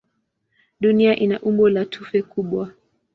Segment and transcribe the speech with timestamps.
[0.79, 2.73] Dunia ina umbo la tufe kubwa.